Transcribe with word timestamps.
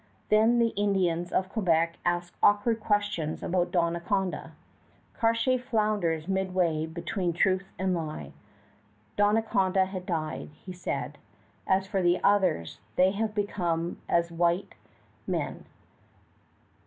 Then 0.29 0.57
the 0.57 0.69
Indians 0.69 1.31
of 1.31 1.47
Quebec 1.49 1.99
ask 2.03 2.33
awkward 2.41 2.79
questions 2.79 3.43
about 3.43 3.69
Donnacona. 3.71 4.53
Cartier 5.13 5.59
flounders 5.59 6.27
midway 6.27 6.87
between 6.87 7.33
truth 7.33 7.67
and 7.77 7.93
lie. 7.93 8.33
Donnacona 9.15 9.85
had 9.85 10.07
died, 10.07 10.49
he 10.65 10.73
said; 10.73 11.19
as 11.67 11.85
for 11.85 12.01
the 12.01 12.19
others, 12.23 12.79
they 12.95 13.11
have 13.11 13.35
become 13.35 14.01
as 14.09 14.31
white 14.31 14.73
men. 15.27 15.65